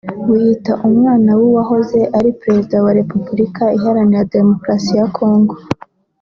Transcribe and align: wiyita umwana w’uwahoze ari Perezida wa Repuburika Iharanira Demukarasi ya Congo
wiyita 0.27 0.73
umwana 0.87 1.29
w’uwahoze 1.39 1.99
ari 2.17 2.29
Perezida 2.41 2.75
wa 2.85 2.91
Repuburika 2.99 3.63
Iharanira 3.77 4.29
Demukarasi 4.33 4.91
ya 4.99 5.05
Congo 5.17 5.53